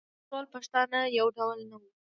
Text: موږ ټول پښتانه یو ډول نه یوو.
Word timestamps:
موږ 0.13 0.21
ټول 0.29 0.45
پښتانه 0.53 0.99
یو 1.17 1.27
ډول 1.37 1.57
نه 1.61 1.67
یوو. 1.77 1.87